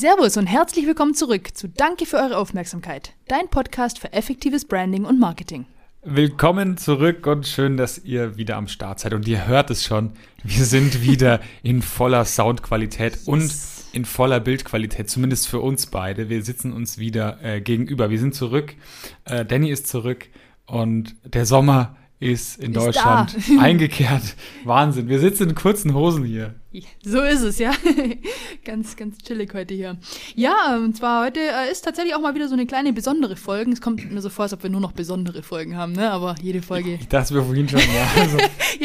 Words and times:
Servus 0.00 0.36
und 0.36 0.46
herzlich 0.46 0.86
willkommen 0.86 1.12
zurück 1.12 1.56
zu 1.56 1.68
Danke 1.68 2.06
für 2.06 2.18
eure 2.18 2.36
Aufmerksamkeit, 2.36 3.14
dein 3.26 3.48
Podcast 3.48 3.98
für 3.98 4.12
effektives 4.12 4.64
Branding 4.64 5.04
und 5.04 5.18
Marketing. 5.18 5.66
Willkommen 6.04 6.76
zurück 6.76 7.26
und 7.26 7.48
schön, 7.48 7.76
dass 7.76 7.98
ihr 8.04 8.36
wieder 8.36 8.54
am 8.54 8.68
Start 8.68 9.00
seid. 9.00 9.12
Und 9.12 9.26
ihr 9.26 9.48
hört 9.48 9.70
es 9.70 9.84
schon, 9.84 10.12
wir 10.44 10.64
sind 10.66 11.02
wieder 11.02 11.40
in 11.64 11.82
voller 11.82 12.24
Soundqualität 12.24 13.18
und 13.26 13.52
in 13.92 14.04
voller 14.04 14.38
Bildqualität, 14.38 15.10
zumindest 15.10 15.48
für 15.48 15.58
uns 15.58 15.86
beide. 15.86 16.28
Wir 16.28 16.44
sitzen 16.44 16.72
uns 16.72 16.98
wieder 16.98 17.42
äh, 17.42 17.60
gegenüber. 17.60 18.08
Wir 18.08 18.20
sind 18.20 18.36
zurück. 18.36 18.76
Äh, 19.24 19.44
Danny 19.44 19.68
ist 19.68 19.88
zurück 19.88 20.28
und 20.66 21.16
der 21.24 21.44
Sommer 21.44 21.96
ist 22.20 22.58
in 22.58 22.70
ist 22.70 22.76
Deutschland 22.76 23.36
eingekehrt. 23.58 24.36
Wahnsinn. 24.62 25.08
Wir 25.08 25.18
sitzen 25.18 25.48
in 25.48 25.54
kurzen 25.56 25.94
Hosen 25.94 26.24
hier. 26.24 26.54
So 27.02 27.22
ist 27.22 27.40
es, 27.40 27.58
ja. 27.58 27.72
ganz, 28.64 28.94
ganz 28.96 29.18
chillig 29.18 29.54
heute 29.54 29.72
hier. 29.72 29.96
Ja, 30.34 30.76
und 30.76 30.94
zwar 30.94 31.24
heute 31.24 31.40
äh, 31.40 31.72
ist 31.72 31.82
tatsächlich 31.82 32.14
auch 32.14 32.20
mal 32.20 32.34
wieder 32.34 32.46
so 32.46 32.52
eine 32.52 32.66
kleine 32.66 32.92
besondere 32.92 33.36
Folge. 33.36 33.72
Es 33.72 33.80
kommt 33.80 34.12
mir 34.12 34.20
so 34.20 34.28
vor, 34.28 34.42
als 34.42 34.52
ob 34.52 34.62
wir 34.62 34.68
nur 34.68 34.82
noch 34.82 34.92
besondere 34.92 35.42
Folgen 35.42 35.76
haben, 35.78 35.92
ne? 35.92 36.10
Aber 36.10 36.34
jede 36.42 36.60
Folge. 36.60 36.98
Ich 37.00 37.08
dachte 37.08 37.34
wir 37.34 37.42
vorhin 37.42 37.68
schon, 37.68 37.80
ja. 37.80 38.06
Also 38.20 38.36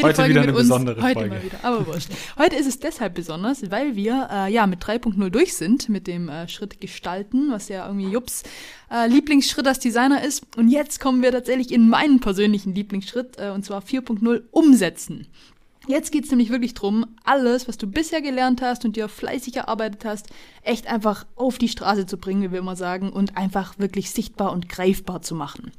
heute 0.01 0.15
Folge 0.15 0.29
wieder 0.29 0.41
eine 0.43 0.53
uns, 0.53 0.61
besondere 0.61 1.01
heute 1.01 1.13
Folge. 1.19 1.35
Mal 1.35 1.43
wieder, 1.43 1.59
aber 1.63 1.85
wurscht. 1.85 2.07
Heute 2.37 2.55
ist 2.55 2.67
es 2.67 2.79
deshalb 2.79 3.15
besonders, 3.15 3.69
weil 3.69 3.97
wir 3.97 4.29
äh, 4.31 4.53
ja 4.53 4.65
mit 4.65 4.81
3.0 4.81 5.29
durch 5.29 5.53
sind, 5.53 5.89
mit 5.89 6.07
dem 6.07 6.29
äh, 6.29 6.47
Schritt 6.47 6.79
gestalten, 6.79 7.51
was 7.51 7.67
ja 7.67 7.85
irgendwie 7.85 8.07
Jups 8.07 8.43
äh, 8.89 9.07
Lieblingsschritt 9.07 9.67
als 9.67 9.79
Designer 9.79 10.23
ist. 10.23 10.43
Und 10.55 10.69
jetzt 10.69 11.01
kommen 11.01 11.21
wir 11.21 11.33
tatsächlich 11.33 11.73
in 11.73 11.89
meinen 11.89 12.21
persönlichen 12.21 12.73
Lieblingsschritt, 12.73 13.37
äh, 13.39 13.49
und 13.49 13.65
zwar 13.65 13.81
4.0 13.81 14.43
umsetzen. 14.51 15.27
Jetzt 15.87 16.11
geht 16.11 16.23
es 16.23 16.29
nämlich 16.29 16.49
wirklich 16.49 16.73
darum, 16.73 17.05
alles, 17.25 17.67
was 17.67 17.77
du 17.77 17.87
bisher 17.87 18.21
gelernt 18.21 18.61
hast 18.61 18.85
und 18.85 18.95
dir 18.95 19.09
fleißig 19.09 19.57
erarbeitet 19.57 20.05
hast, 20.05 20.29
echt 20.63 20.87
einfach 20.87 21.25
auf 21.35 21.57
die 21.57 21.67
Straße 21.67 22.05
zu 22.05 22.17
bringen, 22.17 22.41
wie 22.41 22.51
wir 22.51 22.59
immer 22.59 22.77
sagen, 22.77 23.11
und 23.11 23.35
einfach 23.35 23.77
wirklich 23.79 24.11
sichtbar 24.11 24.53
und 24.53 24.69
greifbar 24.69 25.21
zu 25.21 25.35
machen. 25.35 25.71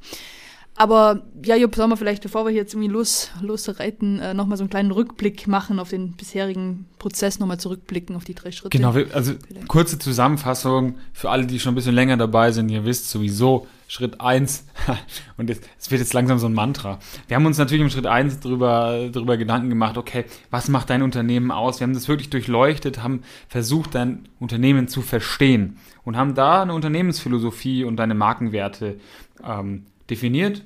Aber 0.77 1.23
ja, 1.43 1.55
Jupp, 1.55 1.73
sollen 1.75 1.89
wir 1.89 1.97
vielleicht, 1.97 2.21
bevor 2.21 2.45
wir 2.45 2.51
jetzt 2.51 2.73
irgendwie 2.73 2.89
los, 2.89 3.31
losreiten, 3.41 4.19
äh, 4.19 4.33
nochmal 4.33 4.57
so 4.57 4.63
einen 4.63 4.69
kleinen 4.69 4.91
Rückblick 4.91 5.47
machen 5.47 5.79
auf 5.79 5.89
den 5.89 6.11
bisherigen 6.11 6.85
Prozess, 6.99 7.39
nochmal 7.39 7.59
zurückblicken 7.59 8.15
auf 8.15 8.25
die 8.25 8.35
drei 8.35 8.51
Schritte. 8.51 8.77
Genau, 8.77 8.91
also 9.13 9.33
vielleicht. 9.47 9.67
kurze 9.69 9.97
Zusammenfassung 9.97 10.95
für 11.13 11.29
alle, 11.29 11.45
die 11.45 11.59
schon 11.61 11.71
ein 11.71 11.75
bisschen 11.75 11.95
länger 11.95 12.17
dabei 12.17 12.51
sind. 12.51 12.67
Ihr 12.69 12.83
wisst 12.83 13.09
sowieso, 13.09 13.67
Schritt 13.87 14.19
eins 14.21 14.65
und 15.37 15.49
es 15.49 15.91
wird 15.91 16.01
jetzt 16.01 16.13
langsam 16.13 16.39
so 16.39 16.47
ein 16.47 16.53
Mantra. 16.53 16.99
Wir 17.27 17.35
haben 17.35 17.45
uns 17.45 17.57
natürlich 17.57 17.83
im 17.83 17.89
Schritt 17.89 18.07
eins 18.07 18.39
drüber, 18.39 19.09
drüber 19.11 19.37
Gedanken 19.37 19.69
gemacht, 19.69 19.97
okay, 19.97 20.25
was 20.49 20.69
macht 20.69 20.89
dein 20.89 21.01
Unternehmen 21.01 21.51
aus? 21.51 21.79
Wir 21.79 21.87
haben 21.87 21.93
das 21.93 22.07
wirklich 22.07 22.29
durchleuchtet, 22.29 23.03
haben 23.03 23.21
versucht, 23.47 23.95
dein 23.95 24.27
Unternehmen 24.39 24.87
zu 24.87 25.01
verstehen 25.01 25.77
und 26.03 26.17
haben 26.17 26.35
da 26.35 26.61
eine 26.61 26.73
Unternehmensphilosophie 26.73 27.83
und 27.83 27.97
deine 27.97 28.15
Markenwerte 28.15 28.97
ähm, 29.43 29.85
definiert 30.09 30.63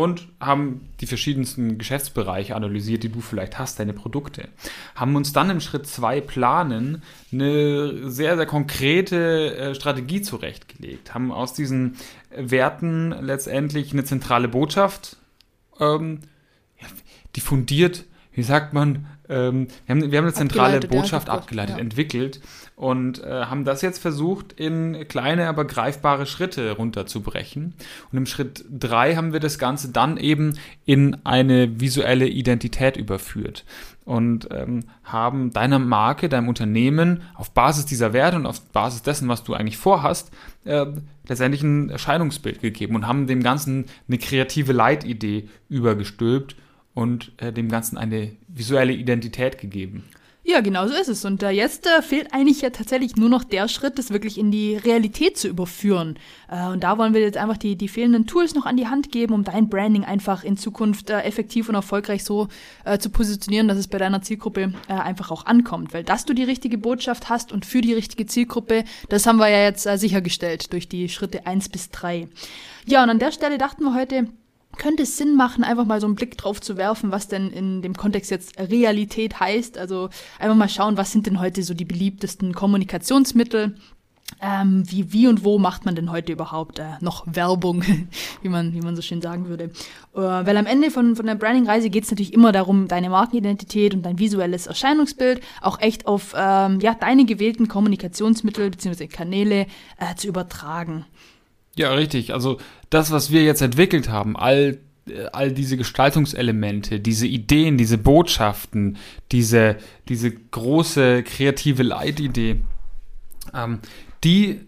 und 0.00 0.28
haben 0.40 0.88
die 1.02 1.06
verschiedensten 1.06 1.76
Geschäftsbereiche 1.76 2.56
analysiert, 2.56 3.02
die 3.02 3.10
du 3.10 3.20
vielleicht 3.20 3.58
hast, 3.58 3.78
deine 3.78 3.92
Produkte. 3.92 4.48
Haben 4.94 5.14
uns 5.14 5.34
dann 5.34 5.50
im 5.50 5.60
Schritt 5.60 5.86
2 5.86 6.22
planen 6.22 7.02
eine 7.30 8.10
sehr, 8.10 8.36
sehr 8.36 8.46
konkrete 8.46 9.54
äh, 9.54 9.74
Strategie 9.74 10.22
zurechtgelegt. 10.22 11.12
Haben 11.12 11.30
aus 11.30 11.52
diesen 11.52 11.96
Werten 12.34 13.10
letztendlich 13.10 13.92
eine 13.92 14.04
zentrale 14.04 14.48
Botschaft 14.48 15.18
ähm, 15.78 16.20
ja, 16.80 16.86
diffundiert, 17.36 18.04
wie 18.32 18.42
sagt 18.42 18.72
man, 18.72 19.06
ähm, 19.30 19.68
wir, 19.86 19.94
haben, 19.94 20.10
wir 20.10 20.18
haben 20.18 20.24
eine 20.24 20.34
zentrale 20.34 20.74
abgeleitet, 20.76 20.90
Botschaft 20.90 21.28
ja, 21.28 21.34
abgeleitet, 21.34 21.76
ja. 21.76 21.80
entwickelt 21.80 22.40
und 22.76 23.22
äh, 23.22 23.44
haben 23.44 23.64
das 23.64 23.82
jetzt 23.82 23.98
versucht, 23.98 24.52
in 24.52 25.06
kleine, 25.06 25.48
aber 25.48 25.64
greifbare 25.64 26.26
Schritte 26.26 26.72
runterzubrechen. 26.72 27.74
Und 28.10 28.18
im 28.18 28.26
Schritt 28.26 28.64
drei 28.70 29.14
haben 29.16 29.32
wir 29.32 29.40
das 29.40 29.58
Ganze 29.58 29.90
dann 29.90 30.16
eben 30.16 30.58
in 30.84 31.18
eine 31.24 31.80
visuelle 31.80 32.26
Identität 32.26 32.96
überführt 32.96 33.64
und 34.04 34.48
ähm, 34.50 34.84
haben 35.04 35.52
deiner 35.52 35.78
Marke, 35.78 36.28
deinem 36.28 36.48
Unternehmen 36.48 37.22
auf 37.34 37.52
Basis 37.52 37.86
dieser 37.86 38.12
Werte 38.12 38.36
und 38.36 38.46
auf 38.46 38.60
Basis 38.72 39.02
dessen, 39.02 39.28
was 39.28 39.44
du 39.44 39.54
eigentlich 39.54 39.76
vorhast, 39.76 40.32
äh, 40.64 40.86
letztendlich 41.28 41.62
ein 41.62 41.90
Erscheinungsbild 41.90 42.60
gegeben 42.60 42.96
und 42.96 43.06
haben 43.06 43.26
dem 43.26 43.42
Ganzen 43.42 43.84
eine 44.08 44.18
kreative 44.18 44.72
Leitidee 44.72 45.48
übergestülpt 45.68 46.56
und 46.94 47.32
äh, 47.38 47.52
dem 47.52 47.68
Ganzen 47.68 47.98
eine 47.98 48.32
visuelle 48.48 48.92
Identität 48.92 49.58
gegeben. 49.58 50.04
Ja, 50.42 50.62
genau 50.62 50.88
so 50.88 50.94
ist 50.94 51.08
es. 51.08 51.24
Und 51.24 51.42
äh, 51.42 51.50
jetzt 51.50 51.86
äh, 51.86 52.00
fehlt 52.00 52.32
eigentlich 52.32 52.62
ja 52.62 52.70
tatsächlich 52.70 53.14
nur 53.14 53.28
noch 53.28 53.44
der 53.44 53.68
Schritt, 53.68 53.98
das 53.98 54.10
wirklich 54.10 54.38
in 54.38 54.50
die 54.50 54.74
Realität 54.74 55.36
zu 55.36 55.48
überführen. 55.48 56.18
Äh, 56.48 56.66
und 56.68 56.82
da 56.82 56.96
wollen 56.96 57.12
wir 57.12 57.20
jetzt 57.20 57.36
einfach 57.36 57.58
die, 57.58 57.76
die 57.76 57.88
fehlenden 57.88 58.26
Tools 58.26 58.54
noch 58.54 58.64
an 58.64 58.78
die 58.78 58.88
Hand 58.88 59.12
geben, 59.12 59.34
um 59.34 59.44
dein 59.44 59.68
Branding 59.68 60.04
einfach 60.04 60.42
in 60.42 60.56
Zukunft 60.56 61.10
äh, 61.10 61.20
effektiv 61.20 61.68
und 61.68 61.74
erfolgreich 61.74 62.24
so 62.24 62.48
äh, 62.84 62.98
zu 62.98 63.10
positionieren, 63.10 63.68
dass 63.68 63.76
es 63.76 63.86
bei 63.86 63.98
deiner 63.98 64.22
Zielgruppe 64.22 64.72
äh, 64.88 64.92
einfach 64.94 65.30
auch 65.30 65.44
ankommt. 65.44 65.92
Weil 65.92 66.04
dass 66.04 66.24
du 66.24 66.32
die 66.32 66.44
richtige 66.44 66.78
Botschaft 66.78 67.28
hast 67.28 67.52
und 67.52 67.66
für 67.66 67.82
die 67.82 67.92
richtige 67.92 68.24
Zielgruppe, 68.24 68.84
das 69.10 69.26
haben 69.26 69.36
wir 69.36 69.48
ja 69.48 69.62
jetzt 69.62 69.82
sichergestellt 69.82 70.72
durch 70.72 70.88
die 70.88 71.08
Schritte 71.10 71.46
eins 71.46 71.68
bis 71.68 71.90
drei. 71.90 72.28
Ja, 72.86 73.02
und 73.02 73.10
an 73.10 73.18
der 73.18 73.30
Stelle 73.30 73.58
dachten 73.58 73.84
wir 73.84 73.94
heute, 73.94 74.26
könnte 74.80 75.04
es 75.04 75.16
Sinn 75.16 75.36
machen, 75.36 75.62
einfach 75.62 75.84
mal 75.84 76.00
so 76.00 76.06
einen 76.06 76.16
Blick 76.16 76.36
drauf 76.36 76.60
zu 76.60 76.76
werfen, 76.76 77.12
was 77.12 77.28
denn 77.28 77.50
in 77.50 77.82
dem 77.82 77.94
Kontext 77.94 78.30
jetzt 78.30 78.58
Realität 78.58 79.38
heißt. 79.38 79.78
Also 79.78 80.08
einfach 80.38 80.56
mal 80.56 80.68
schauen, 80.68 80.96
was 80.96 81.12
sind 81.12 81.26
denn 81.26 81.38
heute 81.38 81.62
so 81.62 81.74
die 81.74 81.84
beliebtesten 81.84 82.54
Kommunikationsmittel. 82.54 83.76
Ähm, 84.40 84.84
wie, 84.86 85.12
wie 85.12 85.26
und 85.26 85.44
wo 85.44 85.58
macht 85.58 85.84
man 85.84 85.96
denn 85.96 86.10
heute 86.10 86.32
überhaupt 86.32 86.78
äh, 86.78 86.84
noch 87.00 87.24
Werbung, 87.26 87.82
wie 88.42 88.48
man, 88.48 88.72
wie 88.72 88.80
man 88.80 88.96
so 88.96 89.02
schön 89.02 89.20
sagen 89.20 89.48
würde? 89.48 89.64
Äh, 89.64 89.70
weil 90.14 90.56
am 90.56 90.66
Ende 90.66 90.90
von, 90.90 91.16
von 91.16 91.26
der 91.26 91.34
Branding-Reise 91.34 91.90
geht 91.90 92.04
es 92.04 92.10
natürlich 92.10 92.32
immer 92.32 92.52
darum, 92.52 92.88
deine 92.88 93.10
Markenidentität 93.10 93.92
und 93.92 94.02
dein 94.02 94.18
visuelles 94.18 94.66
Erscheinungsbild 94.66 95.42
auch 95.60 95.80
echt 95.80 96.06
auf 96.06 96.32
ähm, 96.36 96.80
ja, 96.80 96.94
deine 96.94 97.26
gewählten 97.26 97.68
Kommunikationsmittel 97.68 98.70
bzw. 98.70 99.08
Kanäle 99.08 99.66
äh, 99.98 100.14
zu 100.16 100.28
übertragen. 100.28 101.04
Ja, 101.76 101.92
richtig. 101.92 102.32
Also 102.32 102.58
das, 102.90 103.10
was 103.10 103.30
wir 103.30 103.42
jetzt 103.42 103.62
entwickelt 103.62 104.08
haben, 104.08 104.36
all, 104.36 104.78
all 105.32 105.52
diese 105.52 105.76
Gestaltungselemente, 105.76 107.00
diese 107.00 107.26
Ideen, 107.26 107.78
diese 107.78 107.98
Botschaften, 107.98 108.98
diese, 109.32 109.76
diese 110.08 110.30
große 110.30 111.22
kreative 111.22 111.82
Leitidee, 111.82 112.60
ähm, 113.54 113.78
die 114.24 114.60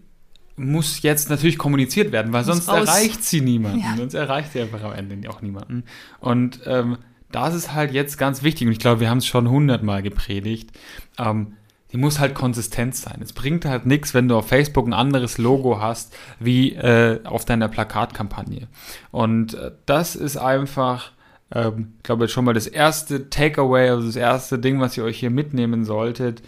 muss 0.55 1.01
jetzt 1.01 1.29
natürlich 1.29 1.57
kommuniziert 1.57 2.11
werden, 2.11 2.31
weil 2.31 2.43
sonst 2.43 2.67
erreicht 2.67 3.23
sie 3.23 3.41
niemanden. 3.41 3.79
Ja. 3.79 3.95
Sonst 3.97 4.13
erreicht 4.13 4.53
sie 4.53 4.61
einfach 4.61 4.83
am 4.83 4.93
Ende 4.93 5.29
auch 5.29 5.41
niemanden. 5.41 5.83
Und 6.19 6.61
ähm, 6.65 6.97
das 7.31 7.55
ist 7.55 7.73
halt 7.73 7.91
jetzt 7.91 8.17
ganz 8.17 8.43
wichtig. 8.43 8.67
Und 8.67 8.73
ich 8.73 8.79
glaube, 8.79 9.01
wir 9.01 9.09
haben 9.09 9.17
es 9.17 9.25
schon 9.25 9.49
hundertmal 9.49 10.03
gepredigt. 10.03 10.69
Ähm, 11.17 11.53
die 11.93 11.97
muss 11.97 12.19
halt 12.19 12.33
konsistent 12.33 12.95
sein. 12.95 13.19
Es 13.21 13.33
bringt 13.33 13.65
halt 13.65 13.85
nichts, 13.85 14.15
wenn 14.15 14.27
du 14.27 14.35
auf 14.35 14.47
Facebook 14.47 14.87
ein 14.87 14.93
anderes 14.93 15.37
Logo 15.37 15.79
hast 15.79 16.15
wie 16.39 16.73
äh, 16.73 17.23
auf 17.23 17.45
deiner 17.45 17.69
Plakatkampagne. 17.69 18.67
Und 19.11 19.53
äh, 19.53 19.71
das 19.85 20.15
ist 20.15 20.35
einfach, 20.35 21.11
ähm, 21.53 21.93
ich 22.25 22.31
schon 22.31 22.45
mal 22.45 22.55
das 22.55 22.65
erste 22.65 23.29
Takeaway, 23.29 23.89
also 23.89 24.07
das 24.07 24.15
erste 24.15 24.57
Ding, 24.57 24.79
was 24.79 24.97
ihr 24.97 25.03
euch 25.03 25.19
hier 25.19 25.29
mitnehmen 25.29 25.85
solltet. 25.85 26.41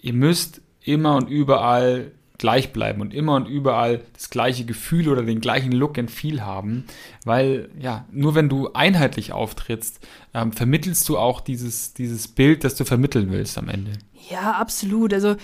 Ihr 0.00 0.14
müsst 0.14 0.62
immer 0.80 1.16
und 1.16 1.28
überall 1.28 2.12
gleich 2.42 2.72
bleiben 2.72 3.00
und 3.00 3.14
immer 3.14 3.36
und 3.36 3.46
überall 3.46 4.00
das 4.14 4.28
gleiche 4.28 4.64
Gefühl 4.64 5.08
oder 5.08 5.22
den 5.22 5.40
gleichen 5.40 5.70
Look 5.70 5.96
and 5.96 6.10
Feel 6.10 6.42
haben, 6.42 6.86
weil 7.24 7.70
ja, 7.78 8.04
nur 8.10 8.34
wenn 8.34 8.48
du 8.48 8.72
einheitlich 8.72 9.32
auftrittst, 9.32 10.00
ähm, 10.34 10.50
vermittelst 10.50 11.08
du 11.08 11.18
auch 11.18 11.40
dieses, 11.40 11.94
dieses 11.94 12.26
Bild, 12.26 12.64
das 12.64 12.74
du 12.74 12.84
vermitteln 12.84 13.30
willst 13.30 13.58
am 13.58 13.68
Ende. 13.68 13.92
Ja, 14.28 14.54
absolut. 14.54 15.14
Also 15.14 15.36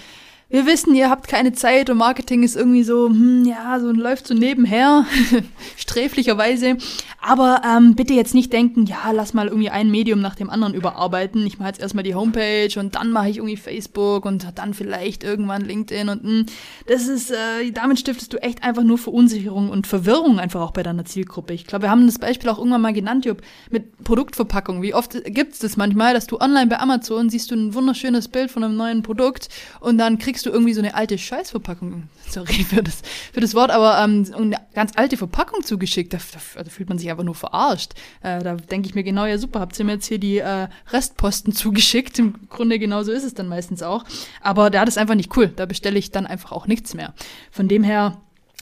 wir 0.50 0.64
wissen, 0.64 0.94
ihr 0.94 1.10
habt 1.10 1.28
keine 1.28 1.52
Zeit 1.52 1.90
und 1.90 1.98
Marketing 1.98 2.42
ist 2.42 2.56
irgendwie 2.56 2.82
so, 2.82 3.08
hm, 3.08 3.44
ja, 3.44 3.78
so 3.80 3.92
läuft 3.92 4.26
so 4.26 4.32
nebenher, 4.32 5.04
sträflicherweise. 5.76 6.78
Aber 7.20 7.60
ähm, 7.66 7.94
bitte 7.94 8.14
jetzt 8.14 8.34
nicht 8.34 8.50
denken, 8.52 8.86
ja, 8.86 9.10
lass 9.12 9.34
mal 9.34 9.48
irgendwie 9.48 9.68
ein 9.68 9.90
Medium 9.90 10.20
nach 10.20 10.36
dem 10.36 10.48
anderen 10.48 10.72
überarbeiten. 10.72 11.46
Ich 11.46 11.58
mache 11.58 11.68
jetzt 11.68 11.80
erstmal 11.80 12.04
die 12.04 12.14
Homepage 12.14 12.70
und 12.80 12.94
dann 12.94 13.10
mache 13.10 13.28
ich 13.28 13.36
irgendwie 13.36 13.56
Facebook 13.56 14.24
und 14.24 14.46
dann 14.54 14.72
vielleicht 14.72 15.22
irgendwann 15.22 15.66
LinkedIn 15.66 16.08
und 16.08 16.24
mh, 16.24 16.30
hm, 16.30 16.46
das 16.86 17.08
ist, 17.08 17.30
äh, 17.30 17.70
damit 17.74 17.98
stiftest 17.98 18.32
du 18.32 18.38
echt 18.38 18.62
einfach 18.62 18.84
nur 18.84 18.96
Verunsicherung 18.96 19.68
und 19.68 19.86
Verwirrung 19.86 20.38
einfach 20.38 20.62
auch 20.62 20.70
bei 20.70 20.82
deiner 20.82 21.04
Zielgruppe. 21.04 21.52
Ich 21.52 21.66
glaube, 21.66 21.82
wir 21.82 21.90
haben 21.90 22.06
das 22.06 22.18
Beispiel 22.18 22.48
auch 22.48 22.58
irgendwann 22.58 22.80
mal 22.80 22.94
genannt, 22.94 23.26
Jupp, 23.26 23.42
mit 23.70 24.02
Produktverpackung. 24.02 24.80
Wie 24.80 24.94
oft 24.94 25.12
gibt 25.26 25.52
es 25.52 25.58
das 25.58 25.76
manchmal, 25.76 26.14
dass 26.14 26.26
du 26.26 26.40
online 26.40 26.68
bei 26.68 26.78
Amazon 26.78 27.28
siehst 27.28 27.50
du 27.50 27.56
ein 27.56 27.74
wunderschönes 27.74 28.28
Bild 28.28 28.50
von 28.50 28.64
einem 28.64 28.76
neuen 28.76 29.02
Produkt 29.02 29.48
und 29.80 29.98
dann 29.98 30.18
kriegst 30.18 30.37
kriegst 30.38 30.46
du 30.46 30.50
irgendwie 30.50 30.72
so 30.72 30.80
eine 30.80 30.94
alte 30.94 31.18
Scheißverpackung, 31.18 32.04
sorry 32.28 32.62
für 32.62 32.80
das, 32.80 33.02
für 33.32 33.40
das 33.40 33.56
Wort, 33.56 33.72
aber 33.72 33.98
ähm, 33.98 34.24
eine 34.36 34.56
ganz 34.72 34.92
alte 34.94 35.16
Verpackung 35.16 35.64
zugeschickt. 35.64 36.12
Da, 36.12 36.18
da, 36.54 36.62
da 36.62 36.70
fühlt 36.70 36.88
man 36.88 36.96
sich 36.96 37.10
einfach 37.10 37.24
nur 37.24 37.34
verarscht. 37.34 37.94
Äh, 38.22 38.40
da 38.44 38.54
denke 38.54 38.88
ich 38.88 38.94
mir 38.94 39.02
genau, 39.02 39.26
ja 39.26 39.36
super, 39.36 39.58
habt 39.58 39.76
ihr 39.80 39.84
mir 39.84 39.94
jetzt 39.94 40.06
hier 40.06 40.18
die 40.18 40.38
äh, 40.38 40.68
Restposten 40.90 41.52
zugeschickt. 41.54 42.20
Im 42.20 42.48
Grunde 42.48 42.78
genauso 42.78 43.10
ist 43.10 43.24
es 43.24 43.34
dann 43.34 43.48
meistens 43.48 43.82
auch. 43.82 44.04
Aber 44.40 44.70
da 44.70 44.78
ja, 44.78 44.84
das 44.84 44.94
ist 44.94 44.98
einfach 44.98 45.16
nicht 45.16 45.36
cool. 45.36 45.48
Da 45.48 45.66
bestelle 45.66 45.98
ich 45.98 46.12
dann 46.12 46.24
einfach 46.24 46.52
auch 46.52 46.68
nichts 46.68 46.94
mehr. 46.94 47.14
Von 47.50 47.66
dem 47.66 47.82
her 47.82 48.18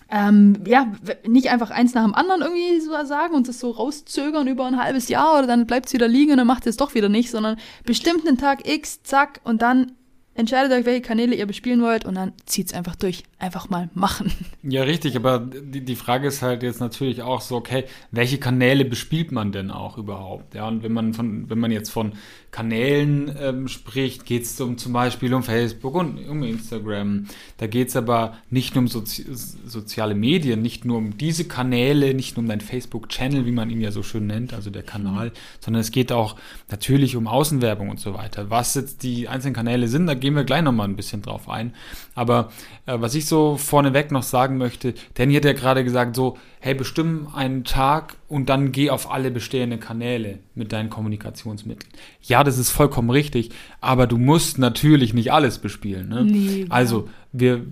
ähm, 0.09 0.63
ja, 0.67 0.91
nicht 1.27 1.51
einfach 1.51 1.71
eins 1.71 1.93
nach 1.93 2.05
dem 2.05 2.15
anderen 2.15 2.41
irgendwie 2.41 2.81
so 2.81 2.93
sagen 3.05 3.35
und 3.35 3.49
das 3.49 3.61
so 3.61 3.73
rauszögern 3.73 4.47
über 4.47 4.65
ein 4.65 4.81
halbes 4.81 5.09
Jahr 5.09 5.37
oder 5.37 5.47
dann 5.47 5.67
bleibt 5.67 5.87
es 5.87 5.93
wieder 5.93 6.09
liegen 6.09 6.31
und 6.31 6.39
dann 6.39 6.47
macht 6.47 6.67
es 6.67 6.79
doch 6.79 6.95
wieder 6.95 7.11
nicht, 7.11 7.31
sondern 7.31 7.59
bestimmt 7.85 8.27
einen 8.27 8.39
Tag 8.39 8.67
X, 8.67 9.03
zack, 9.03 9.41
und 9.45 9.61
dann 9.61 9.93
entscheidet 10.37 10.73
euch, 10.73 10.85
welche 10.85 11.03
Kanäle 11.03 11.35
ihr 11.35 11.47
bespielen 11.47 11.83
wollt 11.83 12.05
und 12.05 12.15
dann 12.15 12.33
zieht 12.47 12.69
es 12.69 12.75
einfach 12.75 12.97
durch. 12.97 13.25
Einfach 13.39 13.69
mal 13.69 13.91
machen. 13.93 14.33
Ja, 14.63 14.83
richtig, 14.83 15.15
aber 15.15 15.39
die, 15.39 15.85
die 15.85 15.95
Frage 15.95 16.27
ist 16.27 16.41
halt 16.41 16.63
jetzt 16.63 16.81
natürlich 16.81 17.21
auch 17.21 17.43
so, 17.43 17.57
okay, 17.57 17.85
welche 18.11 18.39
Kanäle 18.39 18.87
bespielt 18.87 19.31
man 19.31 19.53
denn 19.53 19.71
auch 19.71 19.99
überhaupt? 19.99 20.55
Ja, 20.55 20.67
und 20.67 20.83
wenn 20.83 20.93
man 20.93 21.13
von, 21.13 21.49
wenn 21.51 21.59
man 21.59 21.71
jetzt 21.71 21.91
von 21.91 22.15
Kanälen 22.51 23.37
ähm, 23.39 23.69
spricht, 23.69 24.25
geht 24.25 24.45
es 24.45 24.59
um 24.63 24.79
zum 24.79 24.95
Beispiel 24.95 25.35
um 25.35 25.43
Facebook 25.43 25.95
und 25.95 26.27
um 26.27 26.43
Instagram. 26.43 27.27
Da 27.59 27.67
geht 27.67 27.89
es 27.89 27.97
aber 27.97 28.39
nicht 28.49 28.75
nur 28.75 28.85
um 28.85 28.89
Sozi 28.89 29.27
soziale 29.67 30.15
Medien, 30.15 30.63
nicht 30.63 30.87
nur 30.87 30.97
um 30.97 31.19
diese 31.19 31.45
Kanäle, 31.45 32.15
nicht 32.15 32.37
nur 32.37 32.45
um 32.45 32.49
dein 32.49 32.63
Facebook-Channel, 32.63 33.45
wie 33.45 33.53
man 33.53 33.69
ihn 33.69 33.83
ja 33.83 33.91
so 33.91 34.03
schön 34.03 34.27
nennt, 34.27 34.55
also 34.55 34.71
der 34.71 34.85
Kanal, 34.85 35.27
mhm. 35.27 35.33
sondern 35.61 35.81
es 35.83 35.91
geht 35.91 36.13
auch 36.13 36.37
natürlich 36.71 37.15
um 37.15 37.27
Außenwerbung 37.27 37.91
und 37.91 38.01
so 38.01 38.15
weiter. 38.15 38.49
Was 38.49 38.75
jetzt 38.75 39.03
die 39.03 39.29
einzelnen 39.29 39.55
Kanäle 39.55 39.89
sind, 39.89 40.07
da 40.07 40.15
gehen 40.15 40.35
wir 40.35 40.45
gleich 40.45 40.63
nochmal 40.63 40.89
ein 40.89 40.97
bisschen 40.97 41.21
drauf 41.21 41.51
ein. 41.51 41.75
Aber 42.15 42.51
äh, 42.87 42.99
was 42.99 43.15
ich 43.27 43.29
so 43.29 43.57
vorneweg 43.57 44.13
noch 44.13 44.23
sagen 44.23 44.57
möchte, 44.57 44.95
Danny 45.15 45.35
hat 45.35 45.45
ja 45.45 45.53
gerade 45.53 45.83
gesagt, 45.83 46.15
so, 46.15 46.39
hey, 46.61 46.75
bestimm 46.75 47.29
einen 47.35 47.65
Tag 47.65 48.15
und 48.29 48.49
dann 48.49 48.71
geh 48.71 48.91
auf 48.91 49.11
alle 49.11 49.31
bestehenden 49.31 49.81
Kanäle 49.81 50.39
mit 50.55 50.73
deinen 50.73 50.91
Kommunikationsmitteln. 50.91 51.93
Ja, 52.23 52.45
das 52.45 52.57
ist 52.57 52.71
vollkommen 52.71 53.11
richtig, 53.11 53.51
aber 53.81 54.07
du 54.07 54.17
musst 54.17 54.59
natürlich 54.59 55.13
nicht 55.13 55.33
alles 55.33 55.59
bespielen. 55.59 56.09
Ne? 56.09 56.25
Nee, 56.25 56.67
also, 56.69 57.09
wir, 57.33 57.67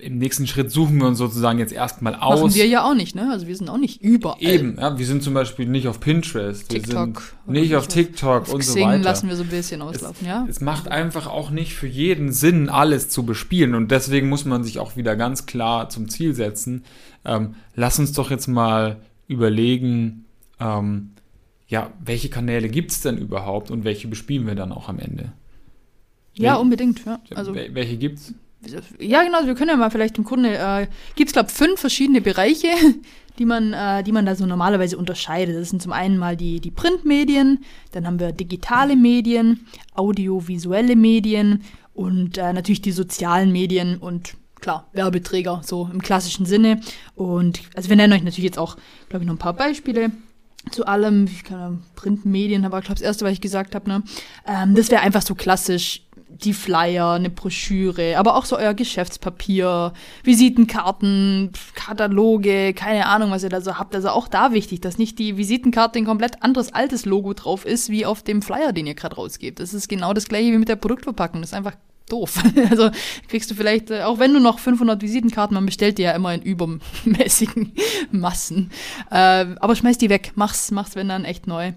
im 0.00 0.18
nächsten 0.18 0.46
Schritt 0.46 0.70
suchen 0.70 0.98
wir 0.98 1.06
uns 1.06 1.18
sozusagen 1.18 1.58
jetzt 1.58 1.72
erstmal 1.72 2.14
aus. 2.14 2.40
Machen 2.40 2.54
wir 2.54 2.66
ja 2.66 2.84
auch 2.84 2.94
nicht, 2.94 3.14
ne? 3.14 3.30
Also 3.30 3.46
wir 3.46 3.56
sind 3.56 3.68
auch 3.68 3.78
nicht 3.78 4.02
überall. 4.02 4.42
Eben, 4.42 4.76
ja, 4.78 4.98
wir 4.98 5.06
sind 5.06 5.22
zum 5.22 5.34
Beispiel 5.34 5.66
nicht 5.66 5.88
auf 5.88 6.00
Pinterest, 6.00 6.68
TikTok, 6.68 7.22
wir 7.46 7.54
sind 7.54 7.62
nicht 7.62 7.76
auf 7.76 7.86
TikTok 7.86 8.42
auf 8.42 8.52
und 8.52 8.60
Xing 8.60 8.82
so 8.82 8.88
weiter. 8.88 9.02
lassen 9.02 9.28
wir 9.28 9.36
so 9.36 9.42
ein 9.42 9.48
bisschen 9.48 9.82
auslaufen, 9.82 10.18
es, 10.22 10.26
ja. 10.26 10.46
Es 10.48 10.60
macht 10.60 10.88
einfach 10.88 11.26
auch 11.26 11.50
nicht 11.50 11.74
für 11.74 11.86
jeden 11.86 12.32
Sinn, 12.32 12.68
alles 12.68 13.08
zu 13.08 13.24
bespielen 13.24 13.74
und 13.74 13.90
deswegen 13.90 14.28
muss 14.28 14.44
man 14.44 14.64
sich 14.64 14.78
auch 14.78 14.96
wieder 14.96 15.16
ganz 15.16 15.46
klar 15.46 15.88
zum 15.88 16.08
Ziel 16.08 16.34
setzen. 16.34 16.84
Ähm, 17.24 17.54
lass 17.74 17.98
uns 17.98 18.12
doch 18.12 18.30
jetzt 18.30 18.46
mal 18.48 18.96
überlegen, 19.28 20.24
ähm, 20.58 21.10
ja, 21.68 21.92
welche 22.04 22.28
Kanäle 22.28 22.68
gibt 22.68 22.90
es 22.90 23.00
denn 23.00 23.16
überhaupt 23.16 23.70
und 23.70 23.84
welche 23.84 24.08
bespielen 24.08 24.46
wir 24.46 24.56
dann 24.56 24.72
auch 24.72 24.88
am 24.88 24.98
Ende? 24.98 25.32
Ja, 26.34 26.54
Wel 26.54 26.60
unbedingt, 26.60 27.04
ja. 27.04 27.20
Also, 27.34 27.54
welche 27.54 27.96
gibt's? 27.96 28.34
Ja, 28.98 29.22
genau, 29.22 29.46
wir 29.46 29.54
können 29.54 29.70
ja 29.70 29.76
mal 29.76 29.90
vielleicht 29.90 30.18
im 30.18 30.24
Grunde, 30.24 30.56
äh, 30.56 30.86
gibt 31.16 31.28
es, 31.28 31.32
glaube 31.32 31.48
ich, 31.48 31.54
fünf 31.54 31.80
verschiedene 31.80 32.20
Bereiche, 32.20 32.68
die 33.38 33.46
man, 33.46 33.72
äh, 33.72 34.02
die 34.02 34.12
man 34.12 34.26
da 34.26 34.34
so 34.34 34.44
normalerweise 34.44 34.98
unterscheidet. 34.98 35.56
Das 35.56 35.70
sind 35.70 35.80
zum 35.80 35.92
einen 35.92 36.18
mal 36.18 36.36
die, 36.36 36.60
die 36.60 36.70
Printmedien, 36.70 37.64
dann 37.92 38.06
haben 38.06 38.20
wir 38.20 38.32
digitale 38.32 38.96
Medien, 38.96 39.66
audiovisuelle 39.94 40.94
Medien 40.94 41.62
und 41.94 42.36
äh, 42.36 42.52
natürlich 42.52 42.82
die 42.82 42.92
sozialen 42.92 43.50
Medien 43.50 43.96
und 43.96 44.34
klar, 44.60 44.88
Werbeträger, 44.92 45.62
so 45.64 45.88
im 45.90 46.02
klassischen 46.02 46.44
Sinne. 46.44 46.80
Und 47.14 47.62
also 47.74 47.88
wir 47.88 47.96
nennen 47.96 48.12
euch 48.12 48.22
natürlich 48.22 48.44
jetzt 48.44 48.58
auch, 48.58 48.76
glaube 49.08 49.24
ich, 49.24 49.26
noch 49.26 49.34
ein 49.34 49.38
paar 49.38 49.54
Beispiele 49.54 50.10
zu 50.70 50.86
allem, 50.86 51.24
ich 51.24 51.44
kann 51.44 51.82
Printmedien, 51.96 52.64
aber 52.64 52.78
ich 52.78 52.84
glaube 52.84 52.98
das 52.98 53.06
erste, 53.06 53.24
was 53.24 53.32
ich 53.32 53.40
gesagt 53.40 53.74
habe, 53.74 53.88
ne? 53.88 54.02
Ähm, 54.46 54.74
das 54.74 54.90
wäre 54.90 55.00
einfach 55.00 55.22
so 55.22 55.34
klassisch 55.34 56.02
die 56.44 56.52
Flyer, 56.52 57.12
eine 57.12 57.30
Broschüre, 57.30 58.16
aber 58.16 58.36
auch 58.36 58.44
so 58.44 58.56
euer 58.56 58.74
Geschäftspapier, 58.74 59.92
Visitenkarten, 60.24 61.52
Kataloge, 61.74 62.74
keine 62.74 63.06
Ahnung, 63.06 63.30
was 63.30 63.42
ihr 63.42 63.48
da 63.48 63.60
so 63.60 63.78
habt. 63.78 63.94
Also 63.94 64.10
auch 64.10 64.28
da 64.28 64.52
wichtig, 64.52 64.80
dass 64.80 64.98
nicht 64.98 65.18
die 65.18 65.36
Visitenkarte 65.36 65.98
ein 65.98 66.04
komplett 66.04 66.42
anderes 66.42 66.72
altes 66.72 67.04
Logo 67.04 67.32
drauf 67.34 67.64
ist, 67.64 67.90
wie 67.90 68.06
auf 68.06 68.22
dem 68.22 68.42
Flyer, 68.42 68.72
den 68.72 68.86
ihr 68.86 68.94
gerade 68.94 69.16
rausgebt. 69.16 69.60
Das 69.60 69.74
ist 69.74 69.88
genau 69.88 70.12
das 70.12 70.28
gleiche 70.28 70.52
wie 70.52 70.58
mit 70.58 70.68
der 70.68 70.76
Produktverpackung. 70.76 71.40
Das 71.40 71.50
ist 71.50 71.56
einfach 71.56 71.76
doof. 72.10 72.42
Also 72.70 72.90
kriegst 73.28 73.50
du 73.50 73.54
vielleicht, 73.54 73.90
äh, 73.90 74.02
auch 74.02 74.18
wenn 74.18 74.34
du 74.34 74.40
noch 74.40 74.58
500 74.58 75.00
Visitenkarten, 75.02 75.54
man 75.54 75.66
bestellt 75.66 75.98
die 75.98 76.02
ja 76.02 76.12
immer 76.12 76.34
in 76.34 76.42
übermäßigen 76.42 77.72
Massen. 78.10 78.70
Äh, 79.10 79.46
aber 79.60 79.74
schmeiß 79.74 79.98
die 79.98 80.10
weg, 80.10 80.32
mach's, 80.34 80.70
mach's 80.70 80.94
wenn 80.96 81.08
dann 81.08 81.24
echt 81.24 81.46
neu. 81.46 81.72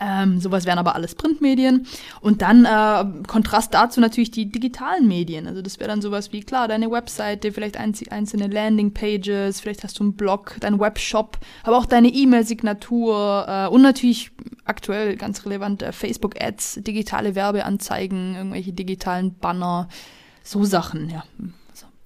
Ähm, 0.00 0.40
sowas 0.40 0.64
wären 0.64 0.78
aber 0.78 0.94
alles 0.94 1.14
Printmedien. 1.14 1.86
Und 2.20 2.42
dann 2.42 2.64
äh, 2.64 3.26
Kontrast 3.26 3.74
dazu 3.74 4.00
natürlich 4.00 4.30
die 4.30 4.50
digitalen 4.50 5.06
Medien. 5.06 5.46
Also 5.46 5.60
das 5.60 5.78
wäre 5.78 5.90
dann 5.90 6.00
sowas 6.00 6.32
wie, 6.32 6.40
klar, 6.40 6.68
deine 6.68 6.90
Webseite, 6.90 7.52
vielleicht 7.52 7.76
einzelne 7.76 8.46
Landingpages, 8.46 9.60
vielleicht 9.60 9.84
hast 9.84 9.98
du 9.98 10.04
einen 10.04 10.14
Blog, 10.14 10.56
deinen 10.60 10.80
Webshop, 10.80 11.38
aber 11.62 11.76
auch 11.76 11.86
deine 11.86 12.08
E-Mail-Signatur 12.08 13.46
äh, 13.46 13.68
und 13.68 13.82
natürlich 13.82 14.30
aktuell 14.64 15.16
ganz 15.16 15.44
relevant 15.44 15.82
äh, 15.82 15.92
Facebook-Ads, 15.92 16.80
digitale 16.82 17.34
Werbeanzeigen, 17.34 18.36
irgendwelche 18.36 18.72
digitalen 18.72 19.34
Banner, 19.34 19.88
so 20.42 20.64
Sachen, 20.64 21.10
ja 21.10 21.24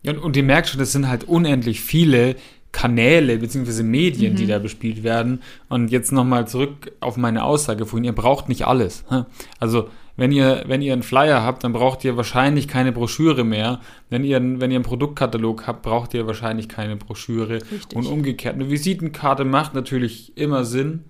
und, 0.06 0.18
und 0.18 0.36
ihr 0.36 0.42
merkt 0.42 0.68
schon, 0.68 0.78
das 0.78 0.92
sind 0.92 1.08
halt 1.08 1.24
unendlich 1.24 1.80
viele 1.80 2.36
Kanäle 2.74 3.38
bzw. 3.38 3.84
Medien, 3.84 4.32
mhm. 4.32 4.36
die 4.36 4.46
da 4.46 4.58
bespielt 4.58 5.02
werden. 5.04 5.40
Und 5.68 5.90
jetzt 5.92 6.10
nochmal 6.12 6.46
zurück 6.48 6.92
auf 7.00 7.16
meine 7.16 7.44
Aussage 7.44 7.86
vorhin, 7.86 8.04
ihr 8.04 8.12
braucht 8.12 8.48
nicht 8.48 8.66
alles. 8.66 9.04
Also 9.60 9.88
wenn 10.16 10.32
ihr, 10.32 10.64
wenn 10.66 10.82
ihr 10.82 10.92
einen 10.92 11.04
Flyer 11.04 11.42
habt, 11.42 11.64
dann 11.64 11.72
braucht 11.72 12.04
ihr 12.04 12.16
wahrscheinlich 12.16 12.68
keine 12.68 12.92
Broschüre 12.92 13.44
mehr. 13.44 13.80
Wenn 14.10 14.24
ihr, 14.24 14.40
wenn 14.60 14.70
ihr 14.70 14.76
einen 14.76 14.84
Produktkatalog 14.84 15.66
habt, 15.66 15.82
braucht 15.82 16.14
ihr 16.14 16.26
wahrscheinlich 16.26 16.68
keine 16.68 16.96
Broschüre. 16.96 17.54
Richtig. 17.54 17.96
Und 17.96 18.06
umgekehrt. 18.06 18.56
Eine 18.56 18.68
Visitenkarte 18.68 19.44
macht 19.44 19.74
natürlich 19.74 20.36
immer 20.36 20.64
Sinn. 20.64 21.04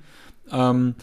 Ähm, 0.53 0.95